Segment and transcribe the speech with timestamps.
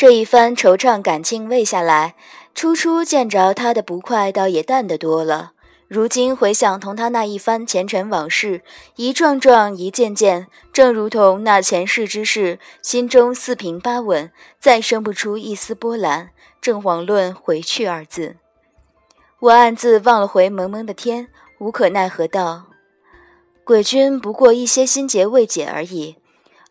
[0.00, 2.14] 这一番惆怅感情未下来，
[2.54, 5.52] 初初见着他的不快，倒也淡得多了。
[5.88, 8.62] 如今回想同他那一番前尘往事，
[8.96, 16.30] 一幢幢，一件件，正如同那前世之事，心中四平八稳，再生不出一丝波澜，
[16.62, 18.36] 正遑论回去二字。
[19.40, 21.28] 我暗自望了回蒙蒙的天，
[21.58, 22.68] 无可奈何道
[23.64, 26.16] ：“鬼君不过一些心结未解而已。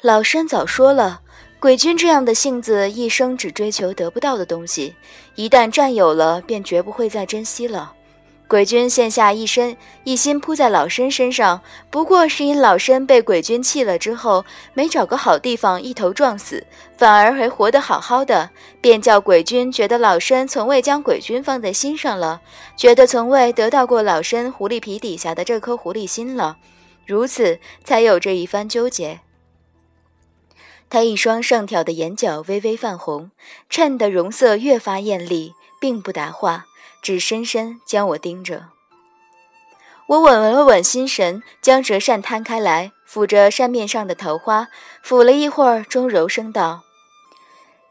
[0.00, 1.20] 老身早说了，
[1.60, 4.94] 鬼君这样的性子，一生只追求得不到的东西，
[5.34, 7.94] 一旦占有了，便绝不会再珍惜了。”
[8.46, 16.64] 鬼君现下一身一心扑在老身身上，不过是因老身被鬼君气了之后，没找个好地方一头撞死，
[16.96, 18.48] 反而还活得好好的，
[18.80, 22.40] 便叫鬼君觉得老身从未将鬼君放在心上了，
[22.76, 26.56] 觉得从未得到过老身狐狸皮底下的这颗狐狸心了，
[27.04, 29.18] 如此才有这一番纠结。
[30.90, 33.30] 他一双上挑的眼角微微泛红，
[33.68, 36.66] 衬得容色越发艳丽，并不答话。
[37.00, 38.70] 只深深将我盯着。
[40.08, 44.68] 我稳了稳心神，将折扇摊开来，抚着扇面上的桃花，
[45.04, 46.82] 抚了一会儿，终柔声道：“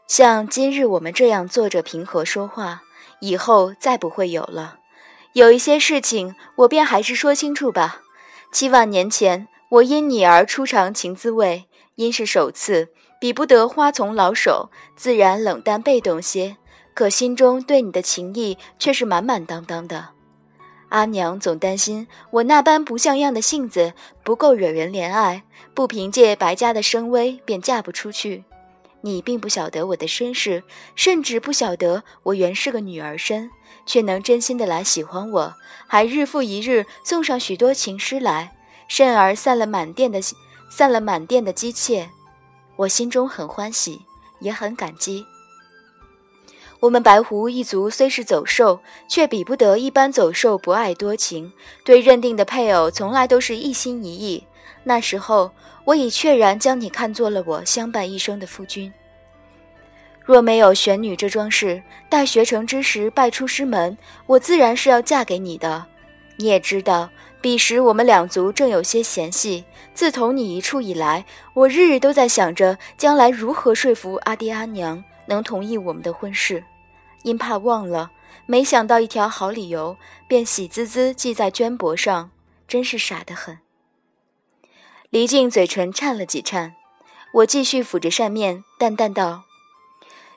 [0.06, 2.82] 像今日我们这样坐着平和说话，
[3.20, 4.78] 以后再不会有了。
[5.32, 8.02] 有一些事情，我便还是说清楚吧。
[8.52, 11.64] 七万年前，我因你而初尝情滋味，
[11.96, 12.88] 因是首次，
[13.20, 16.56] 比不得花丛老手，自然冷淡被动些。”
[16.94, 20.08] 可心中对你的情意却是满满当当的。
[20.88, 23.92] 阿娘总担心我那般不像样的性子
[24.24, 28.42] 不够惹人怜爱，不凭借白家的声威便嫁不出去。
[29.02, 30.64] 你并不晓得我的身世，
[30.96, 33.48] 甚至不晓得我原是个女儿身，
[33.86, 35.54] 却能真心的来喜欢我，
[35.86, 38.57] 还日复一日送上许多情诗来，
[38.88, 40.20] 甚而散了满店的
[40.68, 42.10] 散了满店的姬妾。
[42.74, 44.00] 我心中很欢喜，
[44.40, 45.24] 也很感激。
[46.80, 51.52] 我们白狐一族虽是走兽，却比不得一般走兽不爱多情，
[51.84, 54.44] 对认定的配偶从来都是一心一意。
[54.84, 55.50] 那时候，
[55.84, 58.92] 我已确然将你看作了我相伴一生的夫君。
[60.24, 65.84] 若没有玄女这桩事，待学成之时拜出师门，我自然是要嫁给你的。
[66.36, 69.64] 你也知道，彼时我们两族正有些嫌隙。
[69.94, 75.02] 自同你一处以来，我日日都在想着将来如何说服阿爹阿娘。
[75.26, 76.64] 能同意我们的婚事，
[77.22, 78.10] 因怕忘了，
[78.46, 82.30] 没想到一条好理由，便喜滋滋记在绢帛上，
[82.66, 83.58] 真是傻得很。
[85.10, 86.74] 黎静嘴唇颤了几颤，
[87.34, 89.44] 我继续抚着扇面，淡淡道：“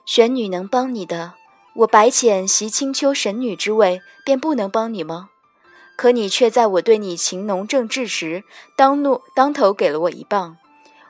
[0.06, 1.36] 玄女能帮你的，
[1.76, 5.30] 我白浅袭青丘神女之位，便不能帮你吗？
[6.02, 8.44] 可你却在我对你情浓正炽时，
[8.76, 10.58] 当怒当头给了我一棒。”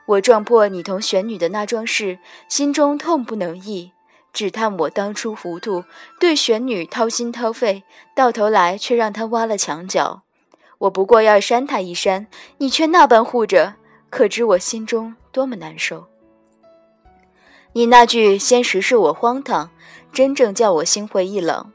[0.04, 3.92] 我撞破你同玄女的那桩事，心中痛不能抑，
[4.34, 5.84] 只叹我当初糊涂，
[6.20, 10.24] 对玄女掏心掏肺，到头来却让她挖了墙角。
[10.76, 12.26] 我不过要扇她一扇，
[12.58, 13.76] 你却那般护着，
[14.10, 16.04] 可知我心中多么难受。
[17.72, 19.70] 你那句“先时是我荒唐”，
[20.12, 21.72] 真正叫我心灰意冷。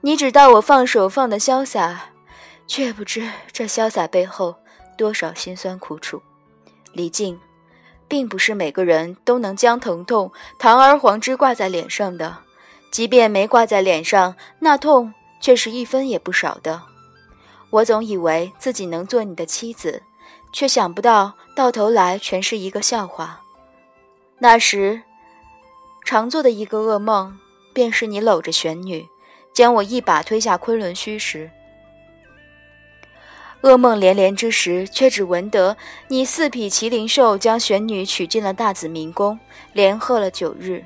[0.00, 2.10] 你只道我放手放得潇洒，
[2.66, 4.56] 却不知这潇洒背后
[4.96, 6.22] 多少辛酸苦楚。
[6.92, 7.38] 李静。
[8.08, 12.38] 并不是每个人都能将疼痛堂而皇之挂在脸上的，
[12.92, 16.82] 即便没挂在脸上，那痛却是一分也不少的。
[17.70, 20.02] 我总以为自己能做你的妻子，
[20.52, 23.42] 却想不到到头来全是一个笑话。
[24.38, 25.02] 那时，
[26.04, 27.36] 常做的一个噩梦，
[27.72, 29.08] 便是你搂着玄女，
[29.52, 31.50] 将我一把推下昆仑虚时。
[33.66, 39.36] 噩梦连连之时，却只闻得你四匹麒麟兽将玄女娶进了大紫明宫，
[39.72, 40.84] 连喝了九日。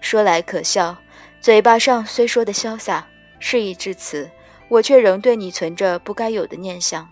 [0.00, 0.96] 说来可笑，
[1.40, 3.04] 嘴巴上虽说的潇洒，
[3.40, 4.30] 事已至此，
[4.68, 7.08] 我却仍对你存着不该有的念想。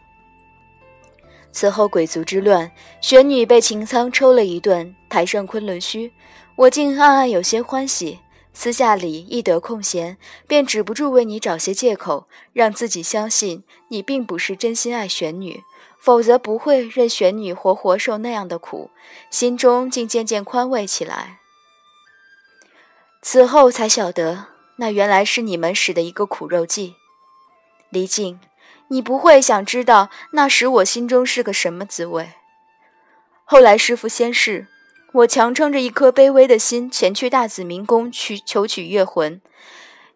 [1.51, 2.71] 此后鬼族之乱，
[3.01, 6.13] 玄女被秦苍抽了一顿，抬上昆仑虚，
[6.55, 8.21] 我竟暗暗有些欢喜。
[8.53, 15.63] 私下里一得空闲，便止不住为你找些借口，让自己相信你并不是真心爱玄女，
[15.99, 18.91] 否则不会任玄女活活受那样的苦，
[19.31, 21.39] 心中竟渐渐宽慰起来。
[23.23, 26.97] 此后才晓得，那原来是你们使的一个苦肉计。
[27.89, 28.41] 离静，
[28.89, 32.33] 你不会想知道那时我心中是个什么滋味。
[33.45, 34.67] 后来师傅仙逝。
[35.13, 39.41] 我强撑着一颗卑微的心前去大紫明宫去求取月魂，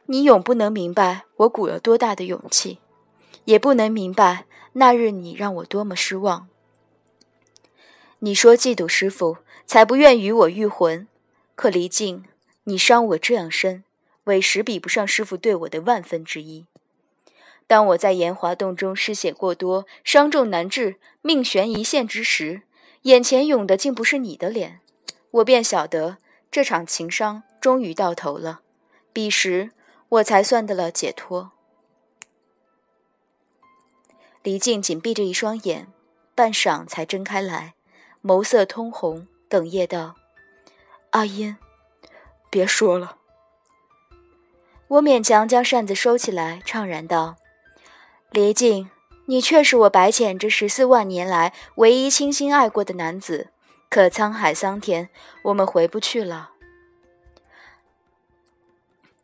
[0.06, 2.79] 你永不能明白我鼓了多大的勇气，
[3.44, 6.46] 也不能明白那日你让我多么失望。
[8.20, 11.08] 你说嫉妒师傅才不愿与我玉魂，
[11.56, 12.25] 可离境，
[12.62, 13.82] 你伤我这样深，
[14.25, 16.67] 委实比不上师傅对我的万分之一。
[17.67, 22.62] 当我在炎华洞中失血过多、伤重难治、命悬一线之时，
[23.02, 24.81] 眼前涌的竟不是你的脸，
[25.35, 26.19] 我便晓得
[26.51, 28.61] 这场情伤终于到头了。
[29.13, 29.73] 彼时，
[30.09, 31.51] 我才算得了解脱。
[34.43, 35.89] 黎静紧闭着一双眼，
[36.37, 37.75] 半晌才睁开来，
[38.23, 40.15] 眸色通红，哽咽道
[41.11, 41.57] ：“阿音，
[42.51, 43.17] 别说了。”
[44.87, 47.37] 我勉强将扇子收起来，怅然道。
[48.31, 48.91] 黎静，
[49.27, 53.49] 你却是我白浅这十四万年来唯一倾心爱过的男子，
[53.94, 55.08] 可沧海桑田，
[55.43, 56.50] 我们回不去了。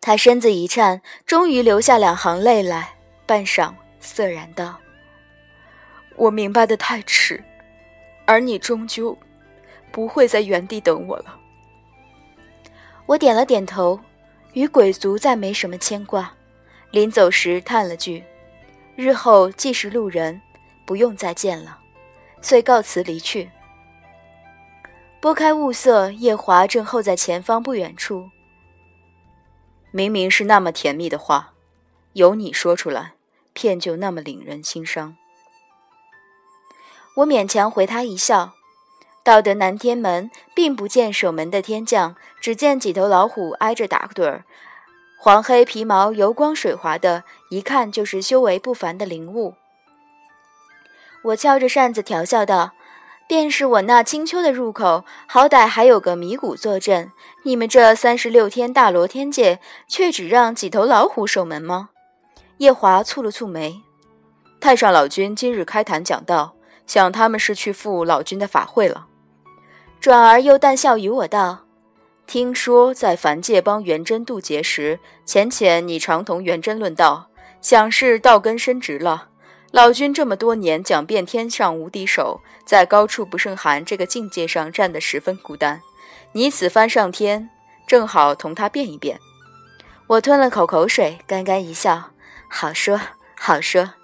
[0.01, 2.95] 他身子一颤，终于流下两行泪来，
[3.27, 4.79] 半晌涩然道
[6.15, 7.43] ：“我明白的太迟，
[8.27, 9.19] 而你终究
[9.91, 11.37] 不会在原地等我了。”
[13.07, 13.99] 我点了点头，
[14.53, 16.33] 与鬼族再没什么牵挂。
[16.93, 18.23] 临走时叹了句。
[18.95, 20.41] 日后既是路人，
[20.87, 21.81] 不用再见了，
[22.41, 23.51] 遂告辞离去。
[25.21, 28.31] 拨开雾色，夜华正候在前方不远处。
[29.91, 31.53] 明明是那么甜蜜的话，
[32.15, 33.13] 由你说出来，
[33.53, 35.19] 片就那么令人心伤。
[37.17, 38.55] 我勉强回他一笑。
[39.23, 44.45] 到得南天门，并不见守门的天将，只见几头老虎挨着打盹儿。
[45.19, 49.55] 黄黑皮毛油光水滑的，一看就是修为不凡的灵物。
[51.25, 52.73] 我敲着扇子调笑道
[53.31, 57.13] ：“便是我那青丘的入口，好歹还有个迷谷坐镇。
[57.45, 61.91] 你们这三十六天大罗天界，却只让几头老虎守门吗？”
[62.59, 63.83] 夜华蹙了蹙眉。
[64.61, 66.57] 太上老君今日开坛讲道，
[66.89, 69.07] 想他们是去赴老君的法会了。
[70.01, 71.61] 转而又淡笑与我道。
[72.27, 77.29] 听说在凡界帮元贞渡劫时，浅浅你常同元贞论道，
[77.61, 79.29] 想是道根深植了。
[79.73, 85.81] 老君这么多年讲遍天上无敌手，在高处不胜寒这个境界上站得十分孤单。
[86.33, 87.49] 你此番上天，
[87.87, 89.21] 正好同他辩一辩。
[90.09, 92.11] 我吞了口口水，干干一笑，
[92.49, 93.01] 好说
[93.37, 93.95] 好说。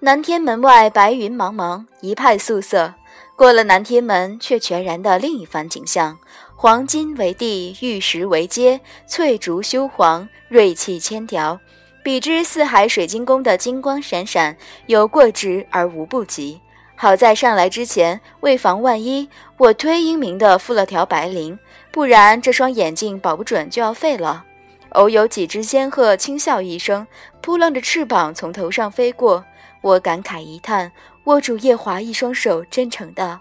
[0.00, 2.94] 南天门外白云茫茫，一派素色。
[3.36, 6.18] 过了南天门，却全然的另一番景象。
[6.56, 11.60] 黄金为地，玉石为阶，翠竹修黄，瑞气千条。
[12.06, 14.56] 比之四海水晶宫的金光闪闪，
[14.86, 16.60] 有过之而无不及。
[16.94, 21.58] 好在上来之前，为防万一，我忒英明的附了条白绫，
[21.90, 24.44] 不然这双眼镜保不准就要废了。
[24.90, 27.04] 偶有几只仙鹤轻笑一声，
[27.40, 29.44] 扑棱着翅膀从头上飞过，
[29.80, 30.92] 我感慨一叹，
[31.24, 33.40] 握住夜华一双手，真诚道：“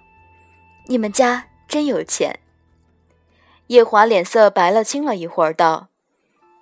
[0.89, 2.39] 你们家真有钱。”
[3.67, 5.89] 夜华脸色白了，青了一会儿，道：“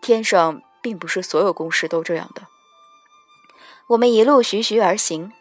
[0.03, 2.43] 天上并不是所有宫室都这样的。”
[3.89, 5.31] 我们一路徐徐而行，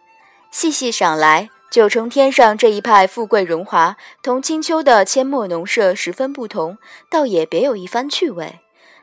[0.51, 6.79] 细细赏来，九重天上这一派富贵荣华，同青丘的阡陌农舍十分不同，
[7.11, 8.61] 倒也别有一番趣味。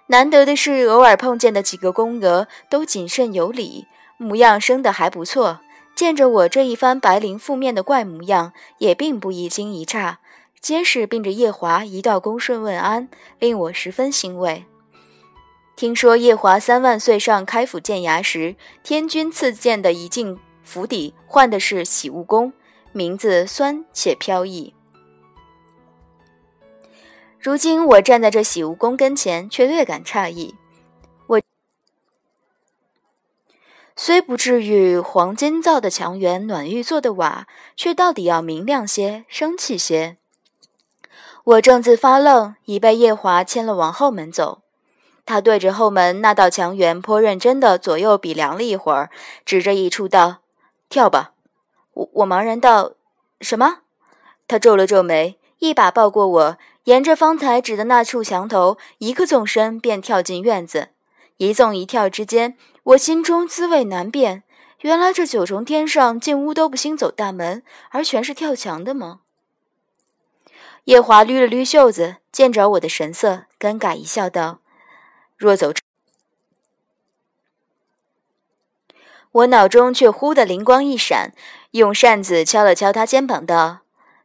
[0.08, 3.86] 难得的是，偶尔碰见的几个宫娥都谨慎有礼，
[4.18, 5.60] 模样生得还不错。
[5.96, 10.20] 见着我这一番白绫覆面的怪模样，也并不一惊一乍。
[10.62, 14.66] 皆是并着夜华一道恭顺问安，令我十分欣慰。
[15.80, 22.52] 听说夜华三万岁上开府建衙时，天君赐剑的一进府邸换的是喜悟宫，
[22.92, 24.74] 名字酸且飘逸。
[27.40, 30.54] 如今我站在这喜悟宫跟前，却略感诧异。
[31.28, 31.42] 我
[33.96, 40.18] 虽不至于黄金造的墙垣、暖玉做的瓦，却到底要明亮些、生气些。
[41.46, 44.64] 我正自发愣，已被夜华牵了往后门走。
[45.30, 49.12] 他对着后门那道墙垣颇认真的左右比量了一会儿，
[49.46, 50.38] 指着一处道
[50.90, 51.34] ：“跳吧。”
[51.94, 52.94] 我我茫然道
[53.40, 53.82] ：“什么？”
[54.50, 60.88] 他皱了皱眉，一把抱过我，沿着方才指的那处墙头，一个纵身便跳进院子。
[61.38, 64.42] 一纵一跳之间，我心中滋味难辨。
[64.80, 69.20] 原来这九重天上进屋都不兴走大门，而全是跳墙的吗？
[70.86, 74.62] 夜华捋了捋袖子，见着我的神色，尴尬一笑，道
[75.40, 75.74] ：“若走。”
[79.32, 81.34] 我脑中却忽的灵光一闪，
[81.72, 83.80] 用扇子敲了敲他肩膀，道：“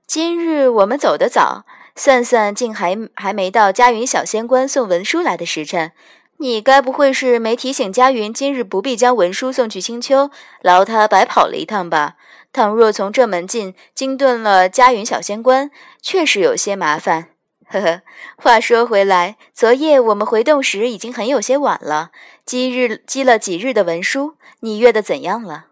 [0.06, 5.92] 今日我们走得早，算算，竟还还没到嘉云小仙官送文书来的时辰。
[6.38, 10.30] 你该不会是没提醒嘉云，今日不必将文书送去青丘，
[10.62, 12.16] 劳他白跑了一趟吧？”
[12.50, 17.33] 倘若从这门进惊顿了嘉云小仙官，确实有些麻烦。
[17.68, 18.02] 呵呵，
[18.36, 22.10] 话说回来，昨夜我们回洞时已经很有些晚了，
[22.44, 25.66] 积日积了几日的文书，你阅的怎样了？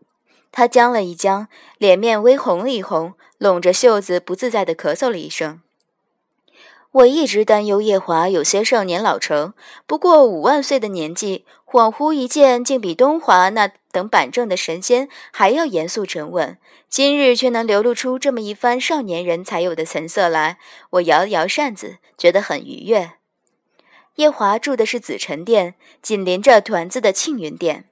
[0.51, 5.61] 他僵了一僵，脸面微红了一红，拢着袖子，不自在的咳嗽了一声。
[6.93, 9.55] 我一直担忧夜华有些少年老成，
[9.87, 16.59] 不过五万岁的年纪，恍惚一见，竟比东华那等板正的神仙还要严肃沉稳。
[16.91, 20.59] 今日却能流露出这么一番少年人才有的神色来，
[20.91, 23.13] 我摇了摇扇子，觉得很愉悦。
[24.17, 27.87] 夜华住的是紫宸殿，紧邻着团子的庆云殿。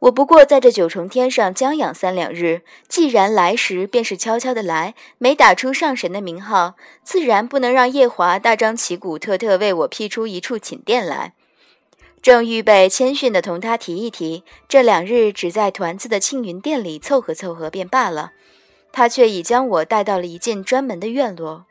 [0.00, 11.34] 我不过在这九重天上将养三两日，既然来时便是悄悄的来，没打出上神的名号，自然不能让夜华大张旗鼓，特特为我辟出一处寝殿来。
[12.22, 18.32] 正预备谦逊的同他提一提，这两日只在团子的庆云殿里凑合凑合便罢了，
[18.92, 21.66] 他却已将我带到了一间专门的院落。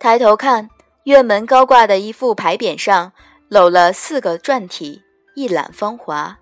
[0.00, 0.68] 抬头看，
[1.04, 3.12] 院门高挂的一副牌匾上，
[3.50, 5.02] 镂了四个篆体。
[5.38, 6.40] 一览芳华，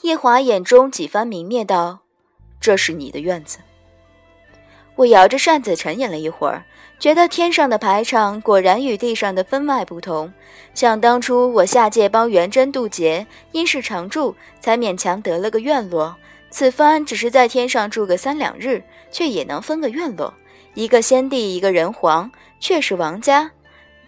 [0.00, 1.98] 夜华眼中几番明灭，道
[2.58, 3.58] ：“这是你的院子。”
[4.96, 6.64] 我摇着扇子沉吟了一会儿，
[6.98, 10.32] 觉得天上的排场果然与地上的分外不同。
[10.72, 16.16] 想当初我下界帮元贞渡劫，因是常住，才勉强得了个院落。
[16.48, 20.32] 此番只是在天上住个三两日，却也能分个院落。
[20.72, 23.50] 一个先帝，一个人皇，却是王家，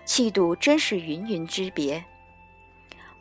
[0.07, 2.03] 气度真是云云之别。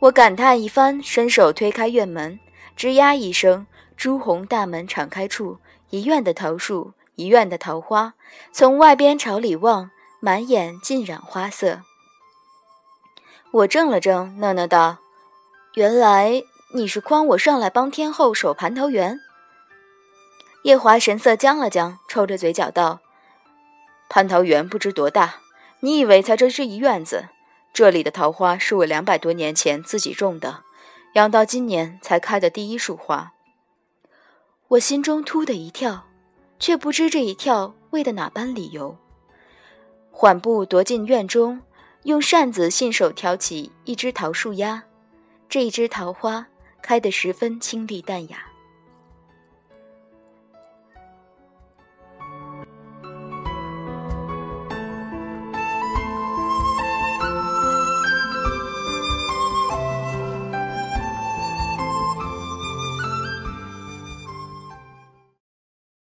[0.04, 2.38] 我感叹一番，伸手推开院门，
[2.76, 8.12] 吱呀一声，朱红大门敞开处，一院的桃树，一院的桃花，
[8.52, 11.80] 从外边朝里望，满眼尽染花色。
[13.50, 14.98] 我怔了怔，讷讷道
[15.72, 16.42] ：“原来
[16.74, 19.20] 你是诓我上来帮天后守蟠桃园。”
[20.64, 23.00] 夜华神色僵了僵，抽着嘴角道
[24.12, 25.36] ：“蟠桃园不知多大，
[25.80, 27.28] 你以为才这是一院子？”
[27.74, 30.62] 这里的桃花是我两百多年前自己种的，
[31.14, 33.32] 养到今年才开的第一束花。
[34.68, 36.06] 我心中突的一跳，
[36.60, 38.96] 却不知这一跳为的哪般理由。
[40.12, 41.60] 缓步踱进院中，
[42.04, 44.84] 用扇子信手挑起一只桃树丫，
[45.48, 46.46] 这一枝桃花
[46.80, 48.53] 开得十分清丽淡雅。